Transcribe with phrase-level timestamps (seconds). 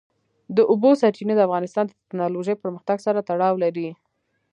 [0.55, 3.89] د اوبو سرچینې د افغانستان د تکنالوژۍ پرمختګ سره تړاو لري.